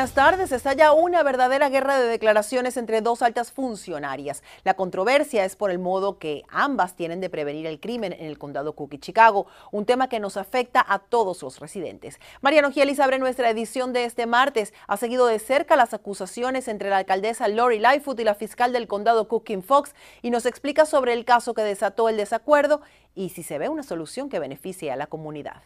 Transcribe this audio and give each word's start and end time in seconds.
Buenas 0.00 0.14
tardes. 0.14 0.50
Está 0.50 0.72
ya 0.72 0.92
una 0.94 1.22
verdadera 1.22 1.68
guerra 1.68 2.00
de 2.00 2.08
declaraciones 2.08 2.78
entre 2.78 3.02
dos 3.02 3.20
altas 3.20 3.52
funcionarias. 3.52 4.42
La 4.64 4.72
controversia 4.72 5.44
es 5.44 5.56
por 5.56 5.70
el 5.70 5.78
modo 5.78 6.18
que 6.18 6.42
ambas 6.48 6.96
tienen 6.96 7.20
de 7.20 7.28
prevenir 7.28 7.66
el 7.66 7.80
crimen 7.80 8.14
en 8.14 8.24
el 8.24 8.38
condado 8.38 8.74
Cook 8.74 8.94
y 8.94 8.98
Chicago, 8.98 9.46
un 9.72 9.84
tema 9.84 10.08
que 10.08 10.18
nos 10.18 10.38
afecta 10.38 10.82
a 10.88 11.00
todos 11.00 11.42
los 11.42 11.60
residentes. 11.60 12.18
Mariano 12.40 12.70
Gielis 12.70 12.98
abre 12.98 13.18
nuestra 13.18 13.50
edición 13.50 13.92
de 13.92 14.06
este 14.06 14.24
martes. 14.24 14.72
Ha 14.86 14.96
seguido 14.96 15.26
de 15.26 15.38
cerca 15.38 15.76
las 15.76 15.92
acusaciones 15.92 16.66
entre 16.68 16.88
la 16.88 16.96
alcaldesa 16.96 17.46
Lori 17.48 17.78
Lightfoot 17.78 18.18
y 18.20 18.24
la 18.24 18.34
fiscal 18.34 18.72
del 18.72 18.88
condado 18.88 19.28
Cook 19.28 19.44
Kim 19.44 19.60
Fox 19.60 19.94
y 20.22 20.30
nos 20.30 20.46
explica 20.46 20.86
sobre 20.86 21.12
el 21.12 21.26
caso 21.26 21.52
que 21.52 21.60
desató 21.60 22.08
el 22.08 22.16
desacuerdo 22.16 22.80
y 23.14 23.28
si 23.28 23.42
se 23.42 23.58
ve 23.58 23.68
una 23.68 23.82
solución 23.82 24.30
que 24.30 24.38
beneficie 24.38 24.90
a 24.90 24.96
la 24.96 25.08
comunidad. 25.08 25.60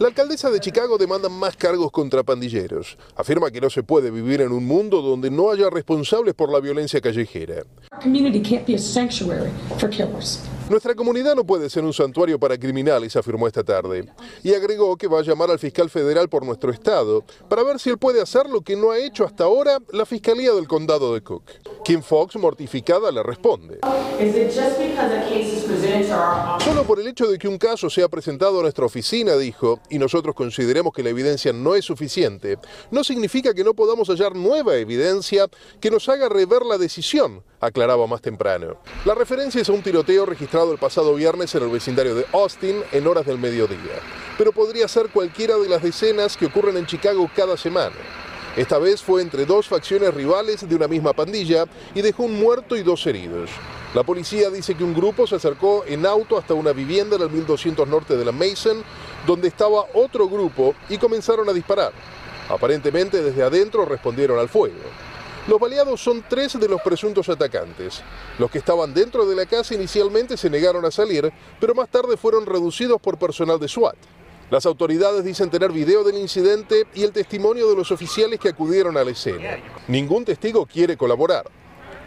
La 0.00 0.08
alcaldesa 0.08 0.48
de 0.48 0.60
Chicago 0.60 0.96
demanda 0.96 1.28
más 1.28 1.58
cargos 1.58 1.90
contra 1.90 2.22
pandilleros. 2.22 2.96
Afirma 3.16 3.50
que 3.50 3.60
no 3.60 3.68
se 3.68 3.82
puede 3.82 4.10
vivir 4.10 4.40
en 4.40 4.50
un 4.50 4.66
mundo 4.66 5.02
donde 5.02 5.30
no 5.30 5.50
haya 5.50 5.68
responsables 5.68 6.32
por 6.32 6.50
la 6.50 6.58
violencia 6.58 7.02
callejera. 7.02 7.64
Nuestra 10.70 10.94
comunidad 10.94 11.34
no 11.34 11.42
puede 11.42 11.68
ser 11.68 11.82
un 11.82 11.92
santuario 11.92 12.38
para 12.38 12.56
criminales, 12.56 13.16
afirmó 13.16 13.48
esta 13.48 13.64
tarde. 13.64 14.04
Y 14.44 14.54
agregó 14.54 14.96
que 14.96 15.08
va 15.08 15.18
a 15.18 15.22
llamar 15.22 15.50
al 15.50 15.58
fiscal 15.58 15.90
federal 15.90 16.28
por 16.28 16.46
nuestro 16.46 16.70
estado 16.70 17.24
para 17.48 17.64
ver 17.64 17.80
si 17.80 17.90
él 17.90 17.98
puede 17.98 18.22
hacer 18.22 18.48
lo 18.48 18.60
que 18.60 18.76
no 18.76 18.92
ha 18.92 18.98
hecho 18.98 19.24
hasta 19.24 19.42
ahora 19.42 19.80
la 19.90 20.06
Fiscalía 20.06 20.52
del 20.52 20.68
Condado 20.68 21.12
de 21.12 21.22
Cook. 21.22 21.42
Kim 21.84 22.02
Fox, 22.02 22.36
mortificada, 22.36 23.10
le 23.10 23.20
responde. 23.24 23.80
Solo 26.64 26.84
por 26.84 27.00
el 27.00 27.08
hecho 27.08 27.26
de 27.26 27.36
que 27.36 27.48
un 27.48 27.58
caso 27.58 27.90
sea 27.90 28.08
presentado 28.08 28.60
a 28.60 28.62
nuestra 28.62 28.86
oficina, 28.86 29.34
dijo, 29.36 29.80
y 29.90 29.98
nosotros 29.98 30.36
consideremos 30.36 30.92
que 30.92 31.02
la 31.02 31.10
evidencia 31.10 31.52
no 31.52 31.74
es 31.74 31.84
suficiente, 31.84 32.58
no 32.92 33.02
significa 33.02 33.54
que 33.54 33.64
no 33.64 33.74
podamos 33.74 34.06
hallar 34.08 34.36
nueva 34.36 34.76
evidencia 34.76 35.48
que 35.80 35.90
nos 35.90 36.08
haga 36.08 36.28
rever 36.28 36.62
la 36.64 36.78
decisión, 36.78 37.42
aclaraba 37.58 38.06
más 38.06 38.20
temprano. 38.20 38.76
La 39.04 39.16
referencia 39.16 39.60
es 39.60 39.68
a 39.68 39.72
un 39.72 39.82
tiroteo 39.82 40.26
registrado 40.26 40.59
el 40.68 40.78
pasado 40.78 41.14
viernes 41.14 41.54
en 41.54 41.62
el 41.62 41.70
vecindario 41.70 42.14
de 42.14 42.26
Austin 42.32 42.82
en 42.92 43.06
horas 43.06 43.24
del 43.24 43.38
mediodía, 43.38 43.98
pero 44.36 44.52
podría 44.52 44.86
ser 44.88 45.08
cualquiera 45.08 45.56
de 45.56 45.68
las 45.68 45.82
decenas 45.82 46.36
que 46.36 46.46
ocurren 46.46 46.76
en 46.76 46.86
Chicago 46.86 47.30
cada 47.34 47.56
semana. 47.56 47.96
Esta 48.56 48.78
vez 48.78 49.00
fue 49.00 49.22
entre 49.22 49.46
dos 49.46 49.68
facciones 49.68 50.12
rivales 50.12 50.68
de 50.68 50.74
una 50.74 50.88
misma 50.88 51.12
pandilla 51.12 51.64
y 51.94 52.02
dejó 52.02 52.24
un 52.24 52.38
muerto 52.38 52.76
y 52.76 52.82
dos 52.82 53.06
heridos. 53.06 53.48
La 53.94 54.02
policía 54.02 54.50
dice 54.50 54.74
que 54.74 54.84
un 54.84 54.94
grupo 54.94 55.26
se 55.26 55.36
acercó 55.36 55.84
en 55.86 56.04
auto 56.04 56.36
hasta 56.36 56.54
una 56.54 56.72
vivienda 56.72 57.16
en 57.16 57.22
el 57.22 57.30
1200 57.30 57.88
norte 57.88 58.16
de 58.16 58.24
la 58.24 58.32
Mason, 58.32 58.84
donde 59.26 59.48
estaba 59.48 59.86
otro 59.94 60.28
grupo 60.28 60.74
y 60.88 60.98
comenzaron 60.98 61.48
a 61.48 61.52
disparar. 61.52 61.92
Aparentemente 62.48 63.22
desde 63.22 63.42
adentro 63.42 63.84
respondieron 63.84 64.38
al 64.38 64.48
fuego. 64.48 64.76
Los 65.48 65.58
baleados 65.58 66.02
son 66.02 66.22
tres 66.28 66.58
de 66.60 66.68
los 66.68 66.82
presuntos 66.82 67.28
atacantes. 67.28 68.02
Los 68.38 68.50
que 68.50 68.58
estaban 68.58 68.92
dentro 68.92 69.26
de 69.26 69.34
la 69.34 69.46
casa 69.46 69.74
inicialmente 69.74 70.36
se 70.36 70.50
negaron 70.50 70.84
a 70.84 70.90
salir, 70.90 71.32
pero 71.58 71.74
más 71.74 71.88
tarde 71.88 72.16
fueron 72.16 72.46
reducidos 72.46 73.00
por 73.00 73.18
personal 73.18 73.58
de 73.58 73.66
SWAT. 73.66 73.96
Las 74.50 74.66
autoridades 74.66 75.24
dicen 75.24 75.48
tener 75.48 75.72
video 75.72 76.04
del 76.04 76.18
incidente 76.18 76.86
y 76.94 77.04
el 77.04 77.12
testimonio 77.12 77.70
de 77.70 77.76
los 77.76 77.90
oficiales 77.90 78.38
que 78.38 78.48
acudieron 78.48 78.96
a 78.96 79.04
la 79.04 79.12
escena. 79.12 79.58
Ningún 79.88 80.24
testigo 80.24 80.66
quiere 80.66 80.96
colaborar. 80.96 81.48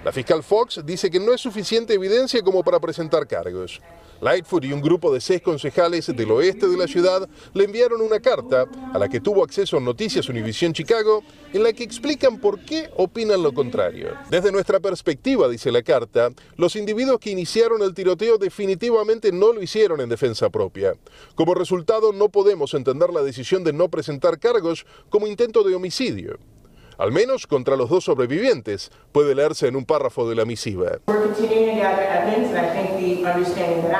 La 0.03 0.11
fiscal 0.11 0.43
Fox 0.43 0.81
dice 0.85 1.09
que 1.09 1.19
no 1.19 1.33
es 1.33 1.41
suficiente 1.41 1.93
evidencia 1.93 2.41
como 2.41 2.61
para 2.61 2.79
presentar 2.79 3.25
cargos. 3.25 3.81
Lightfoot 4.23 4.63
y 4.63 4.71
un 4.71 4.81
grupo 4.81 5.13
de 5.13 5.19
seis 5.19 5.41
concejales 5.41 6.07
del 6.07 6.31
oeste 6.31 6.67
de 6.67 6.77
la 6.77 6.87
ciudad 6.87 7.27
le 7.53 7.65
enviaron 7.65 8.01
una 8.01 8.21
carta 8.21 8.65
a 8.93 8.97
la 8.97 9.09
que 9.09 9.19
tuvo 9.19 9.43
acceso 9.43 9.79
Noticias 9.79 10.29
Univisión 10.29 10.71
Chicago 10.71 11.23
en 11.51 11.61
la 11.61 11.73
que 11.73 11.83
explican 11.83 12.39
por 12.39 12.63
qué 12.63 12.89
opinan 12.95 13.43
lo 13.43 13.53
contrario. 13.53 14.15
Desde 14.29 14.51
nuestra 14.51 14.79
perspectiva, 14.79 15.49
dice 15.49 15.71
la 15.71 15.83
carta, 15.83 16.29
los 16.55 16.77
individuos 16.77 17.19
que 17.19 17.31
iniciaron 17.31 17.81
el 17.81 17.93
tiroteo 17.93 18.37
definitivamente 18.37 19.31
no 19.31 19.51
lo 19.51 19.61
hicieron 19.61 19.99
en 19.99 20.09
defensa 20.09 20.49
propia. 20.49 20.95
Como 21.35 21.53
resultado, 21.53 22.13
no 22.13 22.29
podemos 22.29 22.73
entender 22.73 23.09
la 23.09 23.23
decisión 23.23 23.63
de 23.63 23.73
no 23.73 23.89
presentar 23.89 24.39
cargos 24.39 24.85
como 25.09 25.27
intento 25.27 25.63
de 25.63 25.75
homicidio 25.75 26.39
al 27.03 27.11
menos 27.11 27.47
contra 27.47 27.75
los 27.75 27.89
dos 27.89 28.05
sobrevivientes, 28.05 28.89
puede 29.11 29.35
leerse 29.35 29.67
en 29.67 29.75
un 29.75 29.83
párrafo 29.83 30.29
de 30.29 30.35
la 30.35 30.45
misiva. 30.45 30.99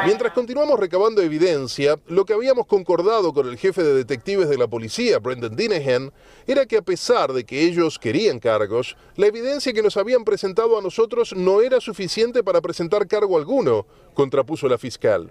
Mientras 0.05 0.31
continuamos 0.31 0.79
recabando 0.79 1.21
evidencia, 1.21 1.99
lo 2.07 2.23
que 2.23 2.31
habíamos 2.31 2.65
concordado 2.65 3.33
con 3.33 3.49
el 3.49 3.57
jefe 3.57 3.83
de 3.83 3.93
detectives 3.93 4.47
de 4.47 4.57
la 4.57 4.69
policía, 4.69 5.19
Brendan 5.19 5.57
Dinahan, 5.57 6.13
era 6.47 6.65
que 6.65 6.77
a 6.77 6.81
pesar 6.81 7.33
de 7.33 7.43
que 7.43 7.65
ellos 7.65 7.99
querían 7.99 8.39
cargos, 8.39 8.95
la 9.17 9.27
evidencia 9.27 9.73
que 9.73 9.83
nos 9.83 9.97
habían 9.97 10.23
presentado 10.23 10.79
a 10.79 10.81
nosotros 10.81 11.33
no 11.35 11.59
era 11.59 11.81
suficiente 11.81 12.41
para 12.41 12.61
presentar 12.61 13.05
cargo 13.09 13.35
alguno, 13.35 13.85
contrapuso 14.13 14.69
la 14.69 14.77
fiscal. 14.77 15.29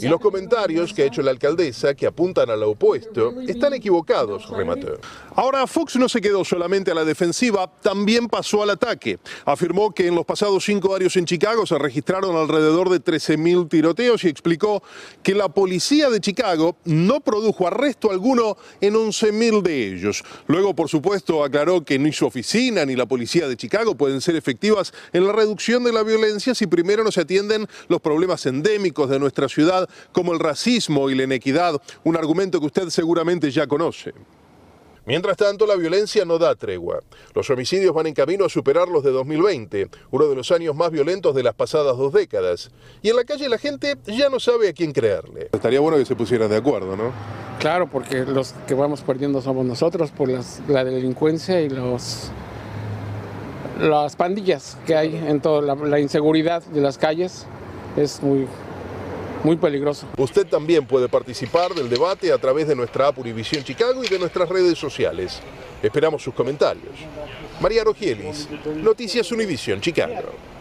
Y 0.00 0.08
los 0.08 0.20
comentarios 0.20 0.92
que 0.92 1.02
ha 1.02 1.06
hecho 1.06 1.22
la 1.22 1.30
alcaldesa, 1.30 1.94
que 1.94 2.06
apuntan 2.06 2.50
a 2.50 2.56
lo 2.56 2.70
opuesto, 2.70 3.40
están 3.42 3.74
equivocados, 3.74 4.48
remató. 4.48 4.98
Ahora, 5.34 5.66
Fox 5.66 5.96
no 5.96 6.08
se 6.08 6.20
quedó 6.20 6.44
solamente 6.44 6.90
a 6.90 6.94
la 6.94 7.04
defensiva, 7.04 7.70
también 7.80 8.28
pasó 8.28 8.62
al 8.62 8.70
ataque. 8.70 9.18
Afirmó 9.44 9.92
que 9.92 10.06
en 10.06 10.14
los 10.14 10.24
pasados 10.24 10.64
cinco 10.64 10.94
años 10.94 11.16
en 11.16 11.24
Chicago 11.24 11.66
se 11.66 11.78
registraron 11.78 12.36
alrededor 12.36 12.88
de 12.88 13.02
13.000 13.02 13.68
tiroteos 13.68 14.24
y 14.24 14.28
explicó 14.28 14.82
que 15.22 15.34
la 15.34 15.48
policía 15.48 16.10
de 16.10 16.20
Chicago 16.20 16.76
no 16.84 17.20
produjo 17.20 17.66
arresto 17.66 18.10
alguno 18.10 18.56
en 18.80 18.94
11.000 18.94 19.62
de 19.62 19.86
ellos. 19.88 20.24
Luego, 20.46 20.74
por 20.74 20.88
supuesto, 20.88 21.44
aclaró 21.44 21.84
que 21.84 21.98
ni 21.98 22.12
su 22.12 22.26
oficina 22.26 22.84
ni 22.84 22.96
la 22.96 23.06
policía 23.06 23.48
de 23.48 23.56
Chicago 23.56 23.94
pueden 23.94 24.20
ser 24.20 24.36
efectivas 24.36 24.92
en 25.12 25.26
la 25.26 25.32
reducción 25.32 25.84
de 25.84 25.92
la 25.92 26.02
violencia 26.02 26.54
si 26.54 26.66
primero 26.66 27.04
no 27.04 27.12
se 27.12 27.22
atienden 27.22 27.66
los 27.88 28.00
problemas 28.00 28.46
endémicos 28.46 29.08
de 29.08 29.18
nuestra 29.18 29.48
ciudad 29.48 29.81
como 30.12 30.32
el 30.32 30.40
racismo 30.40 31.10
y 31.10 31.14
la 31.14 31.24
inequidad, 31.24 31.80
un 32.04 32.16
argumento 32.16 32.60
que 32.60 32.66
usted 32.66 32.88
seguramente 32.90 33.50
ya 33.50 33.66
conoce. 33.66 34.12
Mientras 35.04 35.36
tanto, 35.36 35.66
la 35.66 35.74
violencia 35.74 36.24
no 36.24 36.38
da 36.38 36.54
tregua. 36.54 37.00
Los 37.34 37.50
homicidios 37.50 37.92
van 37.92 38.06
en 38.06 38.14
camino 38.14 38.44
a 38.44 38.48
superar 38.48 38.86
los 38.86 39.02
de 39.02 39.10
2020, 39.10 39.88
uno 40.12 40.28
de 40.28 40.36
los 40.36 40.52
años 40.52 40.76
más 40.76 40.92
violentos 40.92 41.34
de 41.34 41.42
las 41.42 41.54
pasadas 41.54 41.96
dos 41.96 42.12
décadas. 42.12 42.70
Y 43.02 43.10
en 43.10 43.16
la 43.16 43.24
calle 43.24 43.48
la 43.48 43.58
gente 43.58 43.96
ya 44.06 44.28
no 44.28 44.38
sabe 44.38 44.68
a 44.68 44.72
quién 44.72 44.92
creerle. 44.92 45.48
Estaría 45.52 45.80
bueno 45.80 45.96
que 45.96 46.04
se 46.04 46.14
pusieran 46.14 46.48
de 46.50 46.56
acuerdo, 46.56 46.96
¿no? 46.96 47.10
Claro, 47.58 47.90
porque 47.90 48.24
los 48.24 48.54
que 48.68 48.74
vamos 48.74 49.00
perdiendo 49.00 49.42
somos 49.42 49.66
nosotros 49.66 50.12
por 50.12 50.28
la 50.68 50.84
delincuencia 50.84 51.60
y 51.60 51.68
los 51.68 52.30
las 53.80 54.14
pandillas 54.14 54.76
que 54.86 54.94
hay 54.94 55.16
en 55.16 55.40
toda 55.40 55.62
la, 55.62 55.74
la 55.74 55.98
inseguridad 55.98 56.62
de 56.62 56.80
las 56.80 56.98
calles 56.98 57.46
es 57.96 58.22
muy 58.22 58.46
muy 59.44 59.56
peligroso. 59.56 60.06
Usted 60.16 60.46
también 60.46 60.86
puede 60.86 61.08
participar 61.08 61.74
del 61.74 61.88
debate 61.88 62.32
a 62.32 62.38
través 62.38 62.68
de 62.68 62.76
nuestra 62.76 63.08
app 63.08 63.18
Univisión 63.18 63.64
Chicago 63.64 64.02
y 64.04 64.08
de 64.08 64.18
nuestras 64.18 64.48
redes 64.48 64.78
sociales. 64.78 65.40
Esperamos 65.82 66.22
sus 66.22 66.34
comentarios. 66.34 66.94
María 67.60 67.84
Rogielis, 67.84 68.48
Noticias 68.76 69.30
Univisión 69.32 69.80
Chicago. 69.80 70.51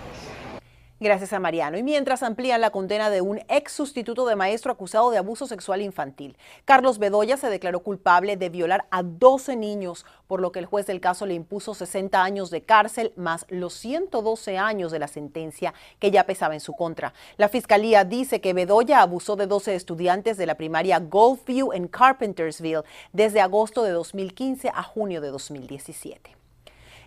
Gracias 1.02 1.34
a 1.34 1.40
Mariano. 1.40 1.80
Y 1.80 1.84
mientras 1.84 2.22
amplían 2.22 2.62
la 2.62 2.70
condena 2.70 3.10
de 3.10 3.22
un 3.22 3.40
ex 3.50 3.72
sustituto 3.72 4.28
de 4.28 4.36
maestro 4.36 4.72
acusado 4.72 5.10
de 5.10 5.18
abuso 5.18 5.48
sexual 5.48 5.82
infantil, 5.82 6.38
Carlos 6.64 7.00
Bedoya 7.00 7.38
se 7.38 7.50
declaró 7.50 7.80
culpable 7.80 8.38
de 8.38 8.50
violar 8.50 8.86
a 8.92 9.02
12 9.02 9.56
niños, 9.56 10.06
por 10.28 10.42
lo 10.42 10.52
que 10.52 10.60
el 10.60 10.68
juez 10.68 10.86
del 10.86 11.02
caso 11.02 11.26
le 11.26 11.34
impuso 11.34 11.74
60 11.74 12.22
años 12.22 12.52
de 12.52 12.62
cárcel 12.62 13.14
más 13.16 13.48
los 13.50 13.74
112 13.74 14.60
años 14.60 14.92
de 14.92 15.00
la 15.00 15.08
sentencia 15.08 15.74
que 15.98 16.12
ya 16.12 16.28
pesaba 16.28 16.54
en 16.54 16.60
su 16.60 16.74
contra. 16.74 17.16
La 17.38 17.50
fiscalía 17.50 18.04
dice 18.04 18.40
que 18.40 18.54
Bedoya 18.54 19.02
abusó 19.02 19.36
de 19.36 19.48
12 19.48 19.74
estudiantes 19.74 20.38
de 20.38 20.46
la 20.46 20.54
primaria 20.54 21.00
Goldview 21.00 21.74
en 21.74 21.88
Carpentersville 21.88 22.84
desde 23.12 23.42
agosto 23.42 23.82
de 23.82 23.90
2015 23.90 24.70
a 24.70 24.84
junio 24.84 25.20
de 25.20 25.30
2017. 25.30 26.41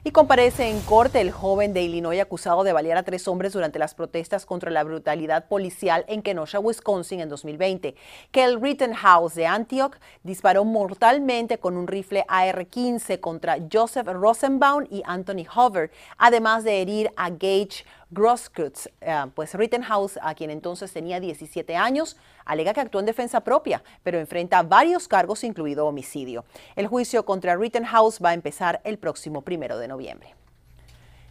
Y 0.07 0.11
comparece 0.11 0.69
en 0.69 0.83
corte 0.83 1.23
el 1.23 1.33
joven 1.33 1.73
de 1.73 1.81
Illinois 1.81 2.21
acusado 2.21 2.63
de 2.63 2.75
balear 2.75 2.99
a 2.99 3.05
tres 3.05 3.27
hombres 3.27 3.55
durante 3.55 3.79
las 3.79 3.95
protestas 3.95 4.45
contra 4.45 4.71
la 4.71 4.85
brutalidad 4.85 5.49
policial 5.49 6.05
en 6.09 6.21
Kenosha, 6.21 6.59
Wisconsin 6.59 7.21
en 7.21 7.31
2020. 7.31 7.95
Kel 8.31 8.61
Rittenhouse 8.61 9.35
de 9.35 9.47
Antioch 9.47 9.97
disparó 10.23 10.67
mortalmente 10.67 11.57
con 11.57 11.79
un 11.79 11.87
rifle 11.87 12.27
AR-15 12.29 13.19
contra 13.19 13.57
Joseph 13.73 14.07
Rosenbaum 14.07 14.85
y 14.91 15.03
Anthony 15.07 15.47
Hover, 15.57 15.91
además 16.19 16.65
de 16.65 16.83
herir 16.83 17.11
a 17.17 17.31
Gage 17.31 17.87
Grosskreutz. 18.11 18.89
Eh, 19.01 19.25
pues 19.35 19.55
Rittenhouse, 19.55 20.19
a 20.23 20.35
quien 20.35 20.51
entonces 20.51 20.93
tenía 20.93 21.21
17 21.21 21.77
años, 21.77 22.17
alega 22.45 22.73
que 22.73 22.81
actuó 22.81 23.01
en 23.01 23.07
defensa 23.07 23.41
propia, 23.41 23.83
pero 24.03 24.19
enfrenta 24.19 24.63
varios 24.63 25.09
cargos, 25.09 25.45
incluido 25.45 25.87
homicidio. 25.87 26.45
El 26.77 26.87
juicio 26.87 27.25
contra 27.25 27.57
Rittenhouse 27.57 28.21
va 28.23 28.31
a 28.31 28.35
empezar 28.35 28.81
el 28.85 28.99
próximo 28.99 29.43
primero 29.43 29.79
de 29.79 29.89
noviembre. 29.89 30.35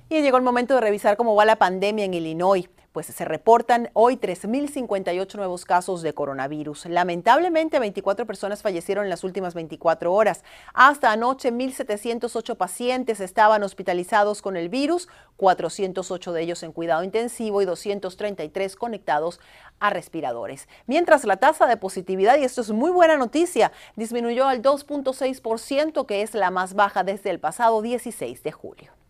Y 0.09 0.21
llegó 0.21 0.37
el 0.37 0.43
momento 0.43 0.75
de 0.75 0.81
revisar 0.81 1.17
cómo 1.17 1.35
va 1.35 1.45
la 1.45 1.55
pandemia 1.55 2.05
en 2.05 2.13
Illinois 2.13 2.69
pues 2.93 3.07
se 3.07 3.25
reportan 3.25 3.89
hoy 3.93 4.17
3.058 4.17 5.35
nuevos 5.35 5.65
casos 5.65 6.03
de 6.03 6.13
coronavirus. 6.13 6.85
Lamentablemente, 6.85 7.79
24 7.79 8.27
personas 8.27 8.61
fallecieron 8.61 9.05
en 9.05 9.09
las 9.09 9.23
últimas 9.23 9.55
24 9.55 10.13
horas. 10.13 10.43
Hasta 10.75 11.11
anoche, 11.11 11.51
1.708 11.51 12.55
pacientes 12.55 13.19
estaban 13.19 13.63
hospitalizados 13.63 14.43
con 14.43 14.55
el 14.55 14.69
virus, 14.69 15.09
408 15.37 16.33
de 16.33 16.41
ellos 16.43 16.61
en 16.61 16.71
cuidado 16.71 17.03
intensivo 17.03 17.63
y 17.63 17.65
233 17.65 18.75
conectados 18.75 19.39
a 19.79 19.89
respiradores. 19.89 20.69
Mientras 20.85 21.25
la 21.25 21.37
tasa 21.37 21.65
de 21.65 21.77
positividad, 21.77 22.37
y 22.37 22.43
esto 22.43 22.61
es 22.61 22.69
muy 22.69 22.91
buena 22.91 23.17
noticia, 23.17 23.71
disminuyó 23.95 24.47
al 24.47 24.61
2.6%, 24.61 26.05
que 26.05 26.21
es 26.21 26.35
la 26.35 26.51
más 26.51 26.75
baja 26.75 27.03
desde 27.03 27.31
el 27.31 27.39
pasado 27.39 27.81
16 27.81 28.43
de 28.43 28.51
julio. 28.51 29.02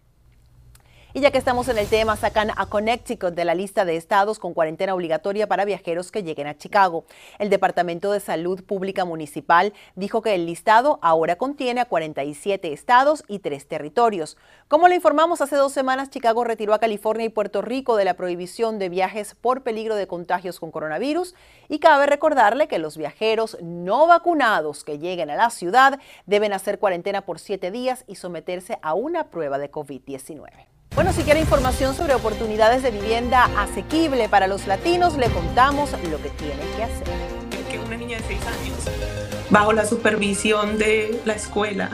Y 1.15 1.21
ya 1.21 1.29
que 1.29 1.37
estamos 1.37 1.67
en 1.67 1.77
el 1.77 1.85
tema, 1.85 2.15
sacan 2.15 2.49
a 2.55 2.65
Connecticut 2.65 3.35
de 3.35 3.45
la 3.45 3.53
lista 3.53 3.85
de 3.85 3.97
estados 3.97 4.39
con 4.39 4.55
cuarentena 4.55 4.95
obligatoria 4.95 5.45
para 5.45 5.63
viajeros 5.63 6.11
que 6.11 6.23
lleguen 6.23 6.47
a 6.47 6.57
Chicago. 6.57 7.05
El 7.37 7.51
Departamento 7.51 8.11
de 8.11 8.19
Salud 8.19 8.63
Pública 8.63 9.05
Municipal 9.05 9.73
dijo 9.95 10.23
que 10.23 10.33
el 10.33 10.47
listado 10.47 10.97
ahora 11.03 11.35
contiene 11.35 11.81
a 11.81 11.85
47 11.85 12.73
estados 12.73 13.23
y 13.27 13.37
tres 13.37 13.67
territorios. 13.67 14.37
Como 14.67 14.87
le 14.87 14.95
informamos 14.95 15.39
hace 15.41 15.55
dos 15.55 15.71
semanas, 15.71 16.09
Chicago 16.09 16.45
retiró 16.45 16.73
a 16.73 16.79
California 16.79 17.27
y 17.27 17.29
Puerto 17.29 17.61
Rico 17.61 17.95
de 17.95 18.05
la 18.05 18.15
prohibición 18.15 18.79
de 18.79 18.89
viajes 18.89 19.35
por 19.35 19.61
peligro 19.61 19.95
de 19.95 20.07
contagios 20.07 20.59
con 20.59 20.71
coronavirus 20.71 21.35
y 21.69 21.77
cabe 21.77 22.07
recordarle 22.07 22.67
que 22.67 22.79
los 22.79 22.97
viajeros 22.97 23.59
no 23.61 24.07
vacunados 24.07 24.83
que 24.83 24.97
lleguen 24.97 25.29
a 25.29 25.35
la 25.35 25.51
ciudad 25.51 25.99
deben 26.25 26.53
hacer 26.53 26.79
cuarentena 26.79 27.21
por 27.21 27.37
siete 27.37 27.69
días 27.69 28.03
y 28.07 28.15
someterse 28.15 28.79
a 28.81 28.95
una 28.95 29.29
prueba 29.29 29.59
de 29.59 29.71
COVID-19. 29.71 30.72
Bueno, 30.95 31.11
si 31.11 31.23
quiere 31.23 31.39
información 31.39 31.95
sobre 31.95 32.13
oportunidades 32.13 32.83
de 32.83 32.91
vivienda 32.91 33.49
asequible 33.57 34.29
para 34.29 34.45
los 34.45 34.67
latinos, 34.67 35.17
le 35.17 35.27
contamos 35.29 35.89
lo 35.91 36.21
que 36.21 36.29
tiene 36.29 36.61
que 36.77 36.83
hacer. 36.83 37.07
Que 37.67 37.79
una 37.79 37.97
niña 37.97 38.19
de 38.19 38.23
6 38.25 38.39
años, 38.45 38.77
bajo 39.49 39.73
la 39.73 39.87
supervisión 39.87 40.77
de 40.77 41.19
la 41.25 41.33
escuela, 41.33 41.89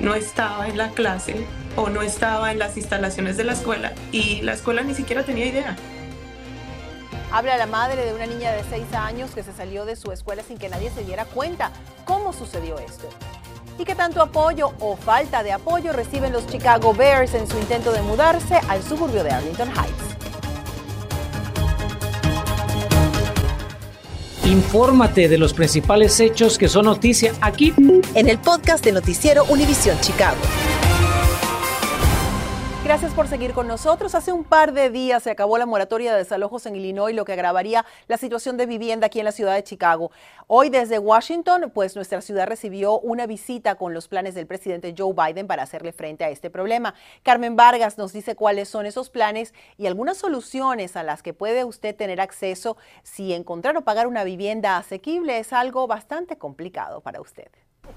no 0.00 0.14
estaba 0.14 0.68
en 0.68 0.76
la 0.76 0.90
clase 0.90 1.46
o 1.76 1.88
no 1.88 2.02
estaba 2.02 2.52
en 2.52 2.58
las 2.58 2.76
instalaciones 2.76 3.38
de 3.38 3.44
la 3.44 3.54
escuela 3.54 3.94
y 4.12 4.42
la 4.42 4.52
escuela 4.52 4.82
ni 4.82 4.94
siquiera 4.94 5.22
tenía 5.22 5.46
idea. 5.46 5.74
Habla 7.32 7.56
la 7.56 7.66
madre 7.66 8.04
de 8.04 8.12
una 8.12 8.26
niña 8.26 8.52
de 8.52 8.64
6 8.68 8.92
años 8.92 9.30
que 9.30 9.44
se 9.44 9.54
salió 9.54 9.86
de 9.86 9.96
su 9.96 10.12
escuela 10.12 10.42
sin 10.42 10.58
que 10.58 10.68
nadie 10.68 10.90
se 10.90 11.04
diera 11.04 11.24
cuenta. 11.24 11.70
¿Cómo 12.04 12.34
sucedió 12.34 12.78
esto? 12.78 13.08
Y 13.78 13.84
qué 13.84 13.94
tanto 13.94 14.22
apoyo 14.22 14.72
o 14.80 14.96
falta 14.96 15.42
de 15.42 15.52
apoyo 15.52 15.92
reciben 15.92 16.32
los 16.32 16.46
Chicago 16.46 16.94
Bears 16.94 17.34
en 17.34 17.46
su 17.46 17.58
intento 17.58 17.92
de 17.92 18.02
mudarse 18.02 18.60
al 18.68 18.82
suburbio 18.82 19.22
de 19.24 19.30
Arlington 19.30 19.68
Heights. 19.68 20.16
Infórmate 24.44 25.28
de 25.28 25.38
los 25.38 25.52
principales 25.52 26.20
hechos 26.20 26.56
que 26.56 26.68
son 26.68 26.84
noticia 26.84 27.32
aquí 27.40 27.74
en 28.14 28.28
el 28.28 28.38
podcast 28.38 28.84
de 28.84 28.92
Noticiero 28.92 29.44
Univisión 29.48 29.98
Chicago. 30.00 30.36
Gracias 32.86 33.14
por 33.14 33.26
seguir 33.26 33.52
con 33.52 33.66
nosotros. 33.66 34.14
Hace 34.14 34.30
un 34.30 34.44
par 34.44 34.72
de 34.72 34.90
días 34.90 35.24
se 35.24 35.32
acabó 35.32 35.58
la 35.58 35.66
moratoria 35.66 36.12
de 36.12 36.18
desalojos 36.18 36.66
en 36.66 36.76
Illinois, 36.76 37.16
lo 37.16 37.24
que 37.24 37.32
agravaría 37.32 37.84
la 38.06 38.16
situación 38.16 38.56
de 38.56 38.66
vivienda 38.66 39.08
aquí 39.08 39.18
en 39.18 39.24
la 39.24 39.32
ciudad 39.32 39.56
de 39.56 39.64
Chicago. 39.64 40.12
Hoy 40.46 40.70
desde 40.70 41.00
Washington, 41.00 41.72
pues 41.74 41.96
nuestra 41.96 42.20
ciudad 42.20 42.46
recibió 42.46 43.00
una 43.00 43.26
visita 43.26 43.74
con 43.74 43.92
los 43.92 44.06
planes 44.06 44.36
del 44.36 44.46
presidente 44.46 44.94
Joe 44.96 45.12
Biden 45.12 45.48
para 45.48 45.64
hacerle 45.64 45.90
frente 45.90 46.22
a 46.22 46.30
este 46.30 46.48
problema. 46.48 46.94
Carmen 47.24 47.56
Vargas 47.56 47.98
nos 47.98 48.12
dice 48.12 48.36
cuáles 48.36 48.68
son 48.68 48.86
esos 48.86 49.10
planes 49.10 49.52
y 49.76 49.88
algunas 49.88 50.16
soluciones 50.16 50.94
a 50.94 51.02
las 51.02 51.24
que 51.24 51.34
puede 51.34 51.64
usted 51.64 51.96
tener 51.96 52.20
acceso 52.20 52.76
si 53.02 53.34
encontrar 53.34 53.76
o 53.76 53.82
pagar 53.82 54.06
una 54.06 54.22
vivienda 54.22 54.76
asequible 54.76 55.40
es 55.40 55.52
algo 55.52 55.88
bastante 55.88 56.38
complicado 56.38 57.00
para 57.00 57.20
usted. 57.20 57.48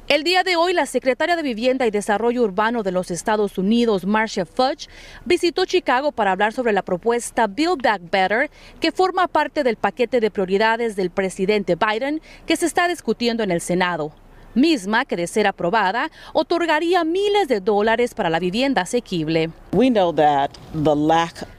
El 0.08 0.24
día 0.24 0.44
de 0.44 0.56
hoy, 0.56 0.74
la 0.74 0.88
secretaria 0.88 1.36
de 1.36 1.44
Vivienda 1.44 1.86
y 1.86 1.92
Desarrollo 1.92 2.42
Urbano 2.42 2.82
de 2.82 2.92
los 2.92 3.12
Estados 3.12 3.60
Unidos, 3.60 4.06
Marcia 4.06 4.46
Fudge, 4.46 4.88
visitó 5.24 5.66
Chicago 5.66 6.12
para 6.12 6.32
hablar 6.32 6.52
sobre 6.52 6.74
la 6.74 6.82
propuesta 6.82 7.46
Build 7.46 7.84
Back 7.84 8.02
Better, 8.10 8.50
que 8.80 8.92
forma 8.92 9.28
parte 9.28 9.64
del 9.64 9.76
paquete 9.76 10.20
de 10.20 10.32
prioridades 10.32 10.96
del 10.96 11.12
presidente 11.12 11.76
Biden 11.76 12.22
que 12.48 12.56
se 12.56 12.66
está 12.66 12.88
discutiendo 12.88 13.44
en 13.44 13.52
el 13.52 13.62
Senado 13.62 14.12
misma 14.56 15.06
que 15.06 15.16
de 15.16 15.28
ser 15.28 15.48
aprobada 15.48 16.10
otorgaría 16.34 17.04
miles 17.04 17.48
de 17.48 17.60
dólares 17.60 18.14
para 18.14 18.30
la 18.30 18.40
vivienda 18.40 18.82
asequible. 18.82 19.52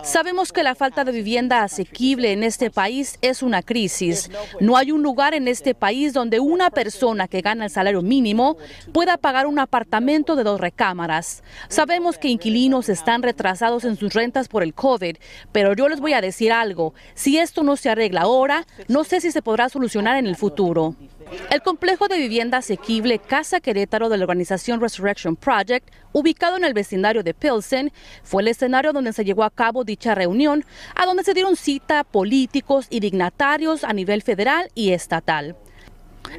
Sabemos 0.02 0.52
que 0.52 0.64
la 0.64 0.74
falta 0.74 1.04
de 1.04 1.12
vivienda 1.12 1.62
asequible 1.62 2.32
en 2.32 2.42
este 2.42 2.68
país 2.70 3.18
es 3.22 3.40
una 3.40 3.62
crisis. 3.62 4.30
No 4.58 4.76
hay 4.76 4.90
un 4.90 5.02
lugar 5.02 5.32
en 5.32 5.46
este 5.46 5.76
país 5.76 6.12
donde 6.12 6.40
una 6.40 6.70
persona 6.70 7.28
que 7.28 7.40
gana 7.40 7.66
el 7.66 7.70
salario 7.70 8.02
mínimo 8.02 8.56
pueda 8.92 9.16
pagar 9.16 9.46
un 9.46 9.60
apartamento 9.60 10.34
de 10.34 10.42
dos 10.42 10.60
recámaras. 10.60 11.44
Sabemos 11.68 12.18
que 12.18 12.28
inquilinos 12.28 12.88
están 12.88 13.22
retrasados 13.22 13.84
en 13.84 13.96
sus 13.96 14.12
rentas 14.12 14.48
por 14.48 14.64
el 14.64 14.74
COVID, 14.74 15.16
pero 15.52 15.74
yo 15.74 15.88
les 15.88 16.00
voy 16.00 16.14
a 16.14 16.20
decir 16.20 16.52
algo. 16.52 16.94
Si 17.14 17.38
esto 17.38 17.62
no 17.62 17.76
se 17.76 17.90
arregla 17.90 18.22
ahora, 18.22 18.66
no 18.88 19.04
sé 19.04 19.20
si 19.20 19.30
se 19.30 19.40
podrá 19.40 19.68
solucionar 19.68 20.16
en 20.16 20.26
el 20.26 20.34
futuro. 20.34 20.96
El 21.50 21.62
complejo 21.62 22.08
de 22.08 22.18
vivienda 22.18 22.58
asequible 22.58 23.20
Casa 23.20 23.60
Querétaro 23.60 24.08
de 24.08 24.16
la 24.16 24.24
organización 24.24 24.80
Resurrection 24.80 25.36
Project, 25.36 25.88
ubicado 26.12 26.56
en 26.56 26.64
el 26.64 26.74
vecindario 26.74 27.22
de 27.22 27.34
Pilsen, 27.34 27.92
fue 28.22 28.42
el 28.42 28.48
escenario 28.48 28.92
donde 28.92 29.12
se 29.12 29.24
llevó 29.24 29.44
a 29.44 29.50
cabo 29.50 29.84
dicha 29.84 30.14
reunión, 30.14 30.64
a 30.94 31.06
donde 31.06 31.24
se 31.24 31.34
dieron 31.34 31.56
cita 31.56 32.04
políticos 32.04 32.86
y 32.90 33.00
dignatarios 33.00 33.84
a 33.84 33.92
nivel 33.92 34.22
federal 34.22 34.70
y 34.74 34.92
estatal. 34.92 35.56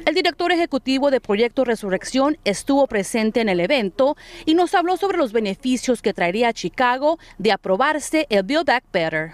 El 0.06 0.14
director 0.14 0.52
ejecutivo 0.52 1.10
de 1.10 1.20
Proyecto 1.20 1.64
Resurrección 1.64 2.38
estuvo 2.44 2.86
presente 2.86 3.40
en 3.40 3.48
el 3.48 3.60
evento 3.60 4.16
y 4.46 4.54
nos 4.54 4.74
habló 4.74 4.96
sobre 4.96 5.18
los 5.18 5.32
beneficios 5.32 6.02
que 6.02 6.14
traería 6.14 6.48
a 6.48 6.52
Chicago 6.52 7.18
de 7.38 7.52
aprobarse 7.52 8.26
el 8.30 8.42
Build 8.42 8.66
Back 8.66 8.84
Better. 8.92 9.32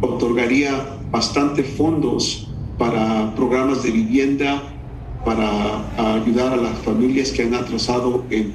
Otorgaría 0.00 0.72
bastante 1.10 1.62
fondos 1.62 2.48
para 2.78 3.32
programas 3.34 3.82
de 3.82 3.90
vivienda 3.90 4.62
para 5.24 6.16
ayudar 6.16 6.52
a 6.52 6.56
las 6.56 6.78
familias 6.80 7.30
que 7.30 7.44
han 7.44 7.54
atrasado 7.54 8.24
en, 8.30 8.54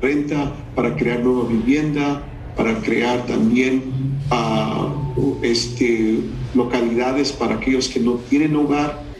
renta, 0.00 0.52
para 0.74 0.94
crear 0.96 1.20
nueva 1.20 1.48
vivienda, 1.48 2.22
para 2.56 2.74
crear 2.80 3.24
también 3.26 3.82
uh, 4.30 5.36
este, 5.42 6.20
localidades 6.54 7.32
para 7.32 7.56
aquellos 7.56 7.88
que 7.88 8.00
no 8.00 8.14
tienen 8.28 8.56
hogar. 8.56 9.10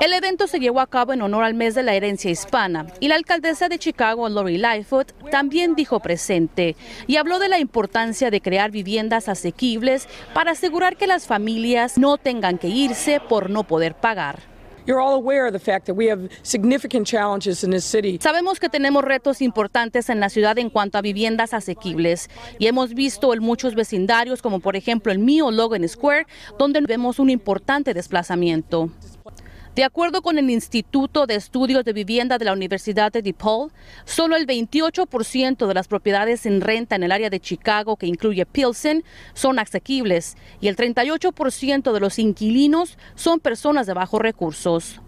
El 0.00 0.14
evento 0.14 0.46
se 0.48 0.58
llevó 0.58 0.80
a 0.80 0.88
cabo 0.88 1.12
en 1.12 1.22
honor 1.22 1.44
al 1.44 1.54
mes 1.54 1.74
de 1.74 1.82
la 1.82 1.94
herencia 1.94 2.30
hispana 2.30 2.86
y 2.98 3.08
la 3.08 3.14
alcaldesa 3.14 3.68
de 3.68 3.78
Chicago, 3.78 4.28
Lori 4.28 4.58
Lightfoot, 4.58 5.12
también 5.30 5.76
dijo 5.76 6.00
presente 6.00 6.76
y 7.06 7.18
habló 7.18 7.38
de 7.38 7.48
la 7.48 7.60
importancia 7.60 8.30
de 8.30 8.40
crear 8.40 8.70
viviendas 8.70 9.28
asequibles 9.28 10.08
para 10.34 10.52
asegurar 10.52 10.96
que 10.96 11.06
las 11.06 11.26
familias 11.26 11.98
no 11.98 12.16
tengan 12.16 12.58
que 12.58 12.68
irse 12.68 13.20
por 13.20 13.48
no 13.50 13.64
poder 13.64 13.94
pagar. 13.94 14.51
Sabemos 18.20 18.58
que 18.58 18.68
tenemos 18.68 19.04
retos 19.04 19.40
importantes 19.40 20.08
en 20.08 20.18
la 20.18 20.28
ciudad 20.28 20.58
en 20.58 20.70
cuanto 20.70 20.98
a 20.98 21.02
viviendas 21.02 21.54
asequibles 21.54 22.28
y 22.58 22.66
hemos 22.66 22.94
visto 22.94 23.32
en 23.32 23.40
muchos 23.40 23.74
vecindarios, 23.76 24.42
como 24.42 24.58
por 24.58 24.74
ejemplo 24.74 25.12
el 25.12 25.20
mío, 25.20 25.50
Logan 25.50 25.88
Square, 25.88 26.26
donde 26.58 26.80
vemos 26.80 27.18
un 27.20 27.30
importante 27.30 27.94
desplazamiento. 27.94 28.90
De 29.74 29.84
acuerdo 29.84 30.20
con 30.20 30.36
el 30.36 30.50
Instituto 30.50 31.26
de 31.26 31.34
Estudios 31.36 31.82
de 31.82 31.94
Vivienda 31.94 32.36
de 32.36 32.44
la 32.44 32.52
Universidad 32.52 33.10
de 33.10 33.22
DePaul, 33.22 33.72
solo 34.04 34.36
el 34.36 34.46
28% 34.46 35.66
de 35.66 35.72
las 35.72 35.88
propiedades 35.88 36.44
en 36.44 36.60
renta 36.60 36.94
en 36.94 37.04
el 37.04 37.10
área 37.10 37.30
de 37.30 37.40
Chicago, 37.40 37.96
que 37.96 38.06
incluye 38.06 38.44
Pilsen, 38.44 39.02
son 39.32 39.58
asequibles 39.58 40.36
y 40.60 40.68
el 40.68 40.76
38% 40.76 41.90
de 41.90 42.00
los 42.00 42.18
inquilinos 42.18 42.98
son 43.14 43.40
personas 43.40 43.86
de 43.86 43.94
bajos 43.94 44.20
recursos. 44.20 45.00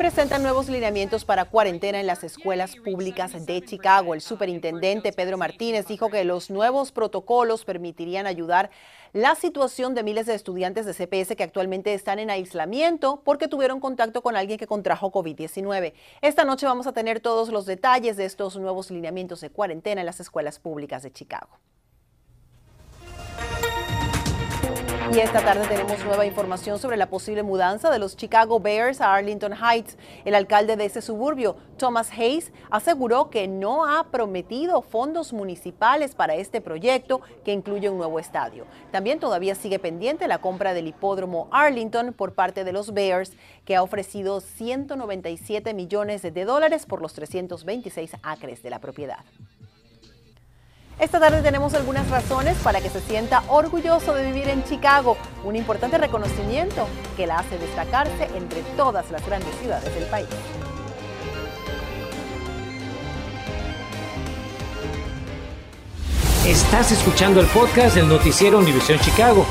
presentan 0.02 0.42
nuevos 0.42 0.68
lineamientos 0.68 1.26
para 1.26 1.46
cuarentena 1.46 2.00
en 2.00 2.08
las 2.08 2.24
escuelas 2.24 2.76
públicas 2.76 3.46
de 3.46 3.62
Chicago. 3.62 4.16
El 4.16 4.22
superintendente 4.22 5.14
Pedro 5.14 5.38
Martínez 5.38 5.86
dijo 5.86 6.10
que 6.10 6.24
los 6.24 6.50
nuevos 6.50 6.92
protocolos 6.92 7.66
permitirían 7.66 8.26
ayudar 8.26 8.72
la 9.14 9.36
situación 9.36 9.94
de 9.94 10.02
miles 10.02 10.26
de 10.26 10.34
estudiantes 10.34 10.88
de 10.88 10.96
CPS 10.96 11.36
que 11.36 11.44
actualmente 11.44 11.94
están 11.94 12.18
en 12.18 12.32
aislamiento 12.32 13.22
porque 13.24 13.48
tuvieron 13.48 13.80
contacto 13.80 14.24
con 14.24 14.36
alguien 14.36 14.58
que 14.58 14.66
contrajo 14.66 15.12
COVID-19. 15.12 15.94
Esta 16.24 16.46
noche 16.46 16.66
vamos 16.66 16.88
a 16.88 16.94
tener 16.94 17.20
todos 17.20 17.50
los 17.50 17.68
detalles 17.68 18.18
de 18.18 18.26
estos 18.26 18.58
nuevos 18.58 18.90
lineamientos 18.90 19.40
de 19.42 19.52
cuarentena 19.52 20.02
en 20.02 20.08
las 20.08 20.20
escuelas 20.20 20.58
públicas 20.58 21.04
de 21.04 21.12
Chicago. 21.12 21.60
Y 25.14 25.20
esta 25.20 25.44
tarde 25.44 25.68
tenemos 25.68 26.06
nueva 26.06 26.26
información 26.26 26.80
sobre 26.80 26.96
la 26.96 27.10
posible 27.10 27.44
mudanza 27.44 27.92
de 27.92 28.00
los 28.00 28.16
Chicago 28.16 28.62
Bears 28.62 29.02
a 29.02 29.14
Arlington 29.14 29.52
Heights. 29.52 29.98
El 30.24 30.36
alcalde 30.36 30.78
de 30.78 30.86
ese 30.86 31.02
suburbio, 31.02 31.58
Thomas 31.78 32.10
Hayes, 32.18 32.54
aseguró 32.70 33.30
que 33.30 33.46
no 33.50 33.86
ha 33.86 34.10
prometido 34.10 34.82
fondos 34.82 35.34
municipales 35.34 36.16
para 36.16 36.36
este 36.36 36.62
proyecto 36.62 37.20
que 37.44 37.52
incluye 37.52 37.90
un 37.90 37.98
nuevo 37.98 38.20
estadio. 38.20 38.66
También 38.92 39.20
todavía 39.20 39.54
sigue 39.54 39.80
pendiente 39.80 40.30
la 40.30 40.38
compra 40.38 40.74
del 40.74 40.88
hipódromo 40.88 41.50
Arlington 41.52 42.14
por 42.14 42.34
parte 42.34 42.64
de 42.64 42.72
los 42.72 42.94
Bears, 42.94 43.34
que 43.66 43.76
ha 43.76 43.84
ofrecido 43.84 44.40
197 44.40 45.74
millones 45.74 46.22
de 46.22 46.46
dólares 46.46 46.86
por 46.86 47.02
los 47.02 47.14
326 47.14 48.14
acres 48.24 48.64
de 48.64 48.70
la 48.70 48.80
propiedad. 48.80 49.26
Esta 51.00 51.20
tarde 51.20 51.42
tenemos 51.42 51.74
algunas 51.74 52.08
razones 52.10 52.58
para 52.58 52.80
que 52.80 52.90
se 52.90 53.02
sienta 53.02 53.44
orgulloso 53.48 54.14
de 54.14 54.26
vivir 54.26 54.50
en 54.50 54.64
Chicago, 54.64 55.18
un 55.44 55.56
importante 55.56 55.98
reconocimiento 55.98 56.88
que 57.18 57.26
la 57.26 57.40
hace 57.40 57.58
destacarse 57.58 58.30
entre 58.36 58.62
todas 58.78 59.10
las 59.10 59.26
grandes 59.26 59.54
ciudades 59.60 59.94
del 59.96 60.06
país. 60.06 60.28
Estás 66.46 66.92
escuchando 66.92 67.40
el 67.40 67.48
podcast 67.48 67.96
del 67.96 68.08
noticiero 68.08 68.60
Univisión 68.60 69.00
Chicago. 69.00 69.46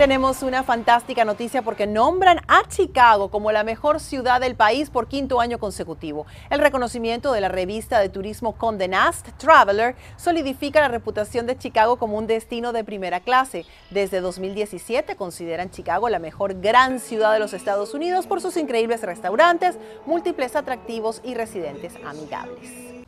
Tenemos 0.00 0.42
una 0.42 0.62
fantástica 0.62 1.26
noticia 1.26 1.60
porque 1.60 1.86
nombran 1.86 2.40
a 2.48 2.66
Chicago 2.66 3.30
como 3.30 3.52
la 3.52 3.64
mejor 3.64 4.00
ciudad 4.00 4.40
del 4.40 4.54
país 4.54 4.88
por 4.88 5.08
quinto 5.08 5.42
año 5.42 5.58
consecutivo. 5.58 6.24
El 6.48 6.60
reconocimiento 6.60 7.34
de 7.34 7.42
la 7.42 7.50
revista 7.50 7.98
de 7.98 8.08
turismo 8.08 8.56
Condé 8.56 8.88
Nast 8.88 9.28
Traveler 9.36 9.96
solidifica 10.16 10.80
la 10.80 10.88
reputación 10.88 11.46
de 11.46 11.58
Chicago 11.58 11.96
como 11.96 12.16
un 12.16 12.26
destino 12.26 12.72
de 12.72 12.82
primera 12.82 13.20
clase. 13.20 13.66
Desde 13.90 14.22
2017 14.22 15.16
consideran 15.16 15.70
Chicago 15.70 16.08
la 16.08 16.18
mejor 16.18 16.62
gran 16.62 16.98
ciudad 16.98 17.34
de 17.34 17.38
los 17.38 17.52
Estados 17.52 17.92
Unidos 17.92 18.26
por 18.26 18.40
sus 18.40 18.56
increíbles 18.56 19.02
restaurantes, 19.02 19.76
múltiples 20.06 20.56
atractivos 20.56 21.20
y 21.22 21.34
residentes 21.34 21.92
amigables. 22.06 22.99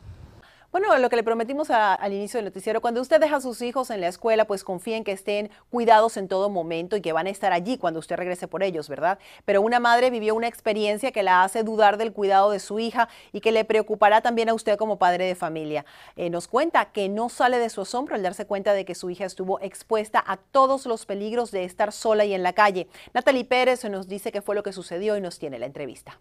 Bueno, 0.73 0.97
lo 0.97 1.07
que 1.07 1.15
le 1.17 1.23
prometimos 1.23 1.69
al 1.69 2.13
inicio 2.13 2.39
del 2.39 2.45
noticiero, 2.45 2.81
cuando 2.81 2.99
usted 2.99 3.21
deja 3.21 3.35
a 3.35 3.41
sus 3.41 3.61
hijos 3.61 3.91
en 3.91 4.01
la 4.01 4.07
escuela, 4.07 4.45
pues 4.45 4.63
confíen 4.63 5.03
que 5.03 5.11
estén 5.11 5.51
cuidados 5.69 6.17
en 6.17 6.27
todo 6.27 6.49
momento 6.49 6.95
y 6.97 7.01
que 7.01 7.13
van 7.13 7.27
a 7.27 7.29
estar 7.29 7.53
allí 7.53 7.77
cuando 7.77 7.99
usted 7.99 8.15
regrese 8.15 8.47
por 8.47 8.63
ellos, 8.63 8.89
¿verdad? 8.89 9.19
Pero 9.45 9.61
una 9.61 9.79
madre 9.79 10.09
vivió 10.09 10.33
una 10.33 10.47
experiencia 10.47 11.11
que 11.11 11.21
la 11.21 11.43
hace 11.43 11.61
dudar 11.61 11.97
del 11.97 12.11
cuidado 12.11 12.49
de 12.49 12.59
su 12.59 12.79
hija 12.79 13.07
y 13.31 13.41
que 13.41 13.51
le 13.51 13.65
preocupará 13.65 14.21
también 14.21 14.49
a 14.49 14.55
usted 14.55 14.75
como 14.75 14.97
padre 14.97 15.25
de 15.25 15.35
familia. 15.35 15.85
Eh, 16.15 16.31
nos 16.31 16.47
cuenta 16.47 16.85
que 16.85 17.07
no 17.07 17.29
sale 17.29 17.59
de 17.59 17.69
su 17.69 17.81
asombro 17.81 18.15
al 18.15 18.23
darse 18.23 18.47
cuenta 18.47 18.73
de 18.73 18.83
que 18.83 18.95
su 18.95 19.11
hija 19.11 19.25
estuvo 19.25 19.59
expuesta 19.61 20.23
a 20.25 20.37
todos 20.37 20.87
los 20.87 21.05
peligros 21.05 21.51
de 21.51 21.65
estar 21.65 21.91
sola 21.91 22.25
y 22.25 22.33
en 22.33 22.41
la 22.41 22.53
calle. 22.53 22.87
Natalie 23.13 23.45
Pérez 23.45 23.83
nos 23.85 24.07
dice 24.07 24.31
qué 24.31 24.41
fue 24.41 24.55
lo 24.55 24.63
que 24.63 24.73
sucedió 24.73 25.15
y 25.17 25.21
nos 25.21 25.37
tiene 25.37 25.59
la 25.59 25.67
entrevista. 25.67 26.19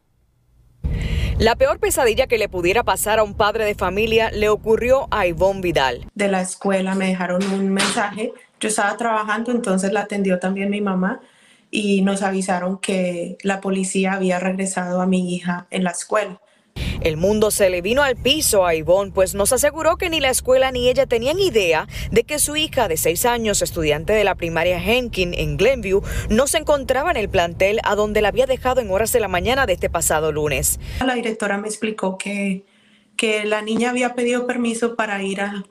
La 1.42 1.56
peor 1.56 1.80
pesadilla 1.80 2.28
que 2.28 2.38
le 2.38 2.48
pudiera 2.48 2.84
pasar 2.84 3.18
a 3.18 3.24
un 3.24 3.34
padre 3.34 3.64
de 3.64 3.74
familia 3.74 4.30
le 4.30 4.48
ocurrió 4.48 5.08
a 5.10 5.26
Ivonne 5.26 5.60
Vidal. 5.60 6.06
De 6.14 6.28
la 6.28 6.40
escuela 6.40 6.94
me 6.94 7.08
dejaron 7.08 7.42
un 7.52 7.68
mensaje. 7.68 8.32
Yo 8.60 8.68
estaba 8.68 8.96
trabajando, 8.96 9.50
entonces 9.50 9.92
la 9.92 10.02
atendió 10.02 10.38
también 10.38 10.70
mi 10.70 10.80
mamá 10.80 11.20
y 11.68 12.02
nos 12.02 12.22
avisaron 12.22 12.78
que 12.78 13.38
la 13.42 13.60
policía 13.60 14.12
había 14.12 14.38
regresado 14.38 15.00
a 15.00 15.06
mi 15.06 15.34
hija 15.34 15.66
en 15.70 15.82
la 15.82 15.90
escuela. 15.90 16.40
El 17.02 17.16
mundo 17.16 17.50
se 17.50 17.68
le 17.68 17.82
vino 17.82 18.02
al 18.02 18.16
piso 18.16 18.64
a 18.64 18.76
Ivonne, 18.76 19.10
pues 19.12 19.34
nos 19.34 19.52
aseguró 19.52 19.96
que 19.96 20.08
ni 20.08 20.20
la 20.20 20.30
escuela 20.30 20.70
ni 20.70 20.88
ella 20.88 21.06
tenían 21.06 21.40
idea 21.40 21.88
de 22.12 22.22
que 22.22 22.38
su 22.38 22.54
hija 22.54 22.86
de 22.86 22.96
seis 22.96 23.26
años, 23.26 23.60
estudiante 23.60 24.12
de 24.12 24.22
la 24.22 24.36
primaria 24.36 24.78
Henkin 24.78 25.34
en 25.34 25.56
Glenview, 25.56 26.02
no 26.30 26.46
se 26.46 26.58
encontraba 26.58 27.10
en 27.10 27.16
el 27.16 27.28
plantel 27.28 27.80
a 27.82 27.96
donde 27.96 28.22
la 28.22 28.28
había 28.28 28.46
dejado 28.46 28.80
en 28.80 28.90
horas 28.90 29.12
de 29.12 29.18
la 29.18 29.26
mañana 29.26 29.66
de 29.66 29.72
este 29.72 29.90
pasado 29.90 30.30
lunes. 30.30 30.78
La 31.04 31.14
directora 31.14 31.58
me 31.58 31.66
explicó 31.66 32.18
que, 32.18 32.64
que 33.16 33.44
la 33.46 33.62
niña 33.62 33.90
había 33.90 34.14
pedido 34.14 34.46
permiso 34.46 34.94
para 34.94 35.20
ir 35.24 35.40
a 35.40 35.64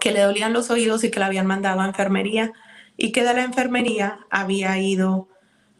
que 0.00 0.12
le 0.12 0.20
dolían 0.20 0.52
los 0.52 0.70
oídos 0.70 1.02
y 1.02 1.10
que 1.10 1.18
la 1.18 1.26
habían 1.26 1.46
mandado 1.46 1.80
a 1.80 1.86
enfermería 1.86 2.52
y 2.96 3.10
que 3.10 3.24
de 3.24 3.34
la 3.34 3.42
enfermería 3.42 4.20
había 4.30 4.78
ido 4.78 5.28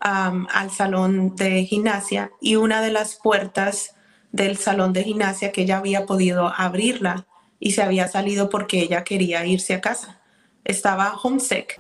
al 0.01 0.71
salón 0.73 1.37
de 1.37 1.65
gimnasia 1.65 2.33
y 2.41 2.57
una 2.57 2.81
de 2.81 2.91
las 2.91 3.21
puertas 3.23 3.95
del 4.33 4.57
salón 4.57 4.93
de 4.93 5.05
gimnasia 5.05 5.53
que 5.53 5.63
ella 5.63 5.79
había 5.79 6.07
podido 6.07 6.53
abrirla 6.57 7.27
y 7.61 7.73
se 7.73 7.83
había 7.83 8.09
salido 8.09 8.49
porque 8.49 8.81
ella 8.81 9.05
quería 9.05 9.47
irse 9.47 9.75
a 9.75 9.81
casa. 9.81 10.21
Estaba 10.65 11.15
homesick. 11.23 11.79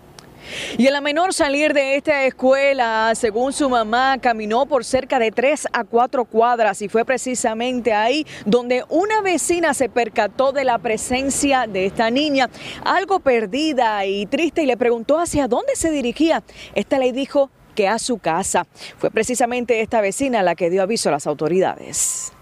Y 0.77 0.87
el 0.87 0.93
la 0.93 1.01
menor 1.01 1.33
salir 1.33 1.73
de 1.73 1.97
esta 1.97 2.25
escuela, 2.25 3.13
según 3.15 3.53
su 3.53 3.69
mamá, 3.71 4.19
caminó 4.21 4.67
por 4.67 4.85
cerca 4.85 5.19
de 5.19 5.31
tres 5.31 5.67
a 5.73 5.85
cuatro 5.85 6.25
cuadras 6.25 6.83
y 6.83 6.89
fue 6.89 7.05
precisamente 7.05 7.93
ahí 7.93 8.27
donde 8.45 8.85
una 8.89 9.23
vecina 9.23 9.73
se 9.73 9.89
percató 9.89 10.53
de 10.53 10.65
la 10.65 10.79
presencia 10.79 11.67
de 11.67 11.87
esta 11.87 12.11
niña, 12.11 12.51
algo 12.85 13.21
perdida 13.21 14.05
y 14.05 14.27
triste, 14.27 14.65
y 14.65 14.67
le 14.67 14.77
preguntó 14.77 15.19
hacia 15.19 15.49
dónde 15.49 15.77
se 15.77 15.91
dirigía. 15.91 16.43
Esta 16.75 16.99
le 16.99 17.13
dijo 17.13 17.51
que 17.75 17.89
a 17.89 17.99
su 17.99 18.19
casa. 18.19 18.67
Fue 18.99 19.11
precisamente 19.11 19.81
esta 19.81 20.01
vecina 20.01 20.43
la 20.43 20.55
que 20.55 20.69
dio 20.69 20.83
aviso 20.83 21.09
a 21.09 21.13
las 21.13 21.27
autoridades. 21.27 22.33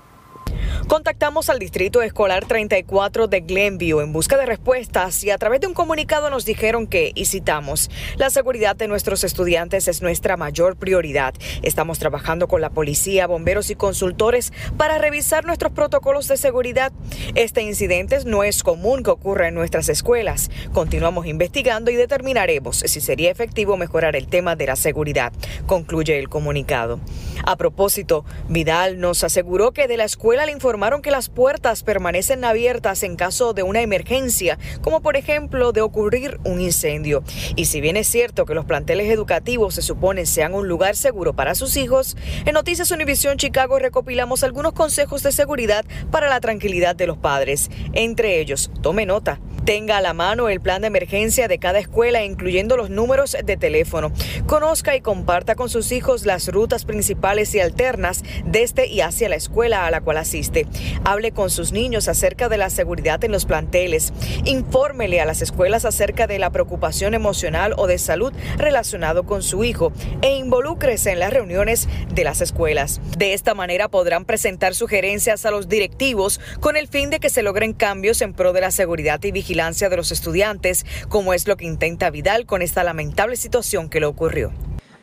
Contactamos 0.89 1.49
al 1.49 1.59
Distrito 1.59 2.03
Escolar 2.03 2.47
34 2.47 3.29
de 3.29 3.41
Glenview 3.41 4.01
en 4.01 4.13
busca 4.13 4.37
de 4.37 4.47
respuestas 4.47 5.23
y 5.25 5.31
a 5.31 5.39
través 5.39 5.61
de 5.61 5.67
un 5.67 5.75
comunicado 5.75 6.31
nos 6.31 6.45
dijeron 6.45 6.87
que, 6.87 7.13
y 7.15 7.27
citamos, 7.27 7.91
la 8.17 8.31
seguridad 8.31 8.77
de 8.77 8.89
nuestros 8.89 9.25
estudiantes 9.25 9.89
es 9.89 10.03
nuestra 10.03 10.37
mayor 10.37 10.77
prioridad. 10.77 11.35
Estamos 11.63 11.99
trabajando 11.99 12.49
con 12.49 12.61
la 12.61 12.71
policía, 12.71 13.27
bomberos 13.27 13.71
y 13.71 13.75
consultores 13.75 14.53
para 14.77 14.99
revisar 14.99 15.45
nuestros 15.45 15.73
protocolos 15.73 16.29
de 16.29 16.37
seguridad. 16.37 16.93
Este 17.35 17.63
incidente 17.63 18.19
no 18.25 18.45
es 18.45 18.63
común 18.63 19.03
que 19.03 19.11
ocurra 19.11 19.49
en 19.49 19.55
nuestras 19.55 19.89
escuelas. 19.89 20.51
Continuamos 20.73 21.27
investigando 21.27 21.91
y 21.91 21.97
determinaremos 21.97 22.79
si 22.79 23.01
sería 23.01 23.31
efectivo 23.31 23.77
mejorar 23.77 24.17
el 24.17 24.27
tema 24.27 24.57
de 24.57 24.67
la 24.67 24.77
seguridad, 24.77 25.33
concluye 25.67 26.19
el 26.19 26.29
comunicado. 26.29 27.01
A 27.45 27.57
propósito, 27.57 28.25
Vidal 28.49 29.01
nos 29.01 29.25
aseguró 29.25 29.73
que 29.73 29.89
de 29.89 29.97
la 29.97 30.05
escuela 30.05 30.40
le 30.47 30.53
informaron 30.53 31.03
que 31.03 31.11
las 31.11 31.29
puertas 31.29 31.83
permanecen 31.83 32.45
abiertas 32.45 33.03
en 33.03 33.17
caso 33.17 33.53
de 33.53 33.63
una 33.63 33.81
emergencia, 33.81 34.59
como 34.83 35.01
por 35.01 35.17
ejemplo 35.17 35.73
de 35.73 35.81
ocurrir 35.81 36.41
un 36.45 36.61
incendio. 36.61 37.23
Y 37.57 37.67
si 37.67 37.81
bien 37.81 37.97
es 37.97 38.09
cierto 38.09 38.47
que 38.47 38.55
los 38.55 38.65
planteles 38.65 39.11
educativos 39.11 39.75
se 39.75 39.83
supone 39.83 40.27
sean 40.27 40.55
un 40.55 40.69
lugar 40.69 40.97
seguro 40.97 41.35
para 41.35 41.55
sus 41.55 41.77
hijos, 41.77 42.17
en 42.45 42.55
Noticias 42.55 42.91
Univisión 42.91 43.37
Chicago 43.37 43.79
recopilamos 43.79 44.43
algunos 44.45 44.73
consejos 44.73 45.23
de 45.23 45.33
seguridad 45.33 45.85
para 46.11 46.29
la 46.29 46.41
tranquilidad 46.41 46.97
de 46.97 47.07
los 47.07 47.19
padres. 47.19 47.71
Entre 47.93 48.41
ellos, 48.41 48.71
tome 48.83 49.07
nota, 49.07 49.41
Tenga 49.65 49.99
a 49.99 50.01
la 50.01 50.15
mano 50.15 50.49
el 50.49 50.61
plan 50.61 50.81
de 50.81 50.89
emergencia 50.89 51.47
de 51.47 51.59
cada 51.59 51.79
escuela, 51.79 52.25
incluyendo 52.25 52.77
los 52.77 52.91
números 52.91 53.37
de 53.45 53.57
teléfono. 53.57 54.11
Conozca 54.47 54.97
y 54.97 55.01
comparta 55.01 55.55
con 55.55 55.69
sus 55.69 55.93
hijos 55.93 56.25
las 56.27 56.49
rutas 56.49 56.85
principales 56.85 57.55
y 57.55 57.61
alternas 57.61 58.25
desde 58.45 58.87
y 58.87 59.01
hacia 59.01 59.29
la 59.29 59.37
escuela 59.37 59.87
a 59.87 59.91
la 59.91 60.01
cual 60.01 60.17
asiste. 60.17 60.67
Hable 61.05 61.33
con 61.33 61.51
sus 61.51 61.73
niños 61.73 62.09
acerca 62.09 62.49
de 62.49 62.57
la 62.57 62.71
seguridad 62.71 63.23
en 63.25 63.33
los 63.33 63.45
planteles. 63.45 64.13
Infórmele 64.45 65.21
a 65.21 65.25
las 65.25 65.43
escuelas 65.43 65.85
acerca 65.85 66.27
de 66.27 66.39
la 66.39 66.51
preocupación 66.51 67.15
emocional 67.15 67.75
o 67.77 67.87
de 67.87 67.99
salud 67.99 68.33
relacionado 68.57 69.25
con 69.25 69.43
su 69.43 69.63
hijo 69.65 69.93
e 70.23 70.37
involúcrese 70.37 71.13
en 71.13 71.21
las 71.21 71.33
reuniones 71.33 71.89
de 72.13 72.25
las 72.25 72.41
escuelas. 72.41 73.01
De 73.17 73.35
esta 73.35 73.55
manera 73.55 73.89
podrán 73.89 74.25
presentar 74.25 74.75
sugerencias 74.75 75.45
a 75.45 75.51
los 75.51 75.69
directivos 75.69 76.41
con 76.61 76.77
el 76.77 76.89
fin 76.89 77.11
de 77.11 77.21
que 77.21 77.31
se 77.31 77.43
logren 77.43 77.73
cambios 77.73 78.23
en 78.23 78.33
pro 78.33 78.53
de 78.53 78.63
la 78.63 78.71
seguridad 78.71 79.23
y 79.23 79.33
vigilancia 79.51 79.89
de 79.89 79.97
los 79.97 80.13
estudiantes, 80.13 80.87
como 81.09 81.35
es 81.35 81.49
lo 81.49 81.57
que 81.57 81.65
intenta 81.65 82.09
Vidal 82.11 82.47
con 82.47 82.63
esta 82.63 82.85
lamentable 82.85 83.35
situación 83.35 83.89
que 83.89 83.99
le 83.99 84.07
ocurrió. 84.07 84.53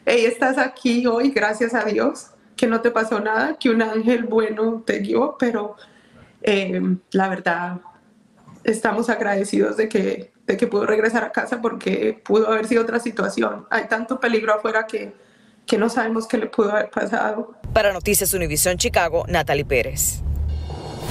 Hey, 0.05 0.23
estás 0.25 0.57
aquí 0.57 1.05
hoy, 1.05 1.31
gracias 1.31 1.73
a 1.73 1.83
Dios, 1.83 2.27
que 2.55 2.65
no 2.65 2.79
te 2.79 2.89
pasó 2.89 3.19
nada, 3.19 3.57
que 3.59 3.69
un 3.69 3.81
ángel 3.81 4.23
bueno 4.23 4.83
te 4.85 4.99
guió, 4.99 5.35
pero 5.37 5.75
eh, 6.41 6.81
la 7.11 7.27
verdad 7.27 7.81
estamos 8.63 9.09
agradecidos 9.09 9.75
de 9.75 9.89
que, 9.89 10.31
de 10.45 10.55
que 10.55 10.65
pudo 10.65 10.85
regresar 10.85 11.25
a 11.25 11.33
casa 11.33 11.61
porque 11.61 12.17
pudo 12.23 12.47
haber 12.47 12.67
sido 12.67 12.83
otra 12.83 13.01
situación. 13.01 13.65
Hay 13.69 13.89
tanto 13.89 14.17
peligro 14.17 14.53
afuera 14.53 14.87
que, 14.87 15.13
que 15.65 15.77
no 15.77 15.89
sabemos 15.89 16.25
qué 16.25 16.37
le 16.37 16.45
pudo 16.45 16.71
haber 16.71 16.89
pasado. 16.89 17.53
Para 17.73 17.91
Noticias 17.91 18.33
Univisión 18.33 18.77
Chicago, 18.77 19.25
Natalie 19.27 19.65
Pérez. 19.65 20.23